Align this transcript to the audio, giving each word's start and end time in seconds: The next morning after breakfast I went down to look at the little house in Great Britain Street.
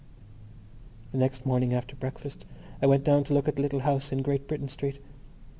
The 1.11 1.19
next 1.19 1.45
morning 1.45 1.75
after 1.75 1.95
breakfast 1.95 2.47
I 2.81 2.87
went 2.87 3.03
down 3.03 3.23
to 3.25 3.35
look 3.35 3.47
at 3.47 3.57
the 3.57 3.61
little 3.61 3.81
house 3.81 4.11
in 4.11 4.23
Great 4.23 4.47
Britain 4.47 4.67
Street. 4.67 4.99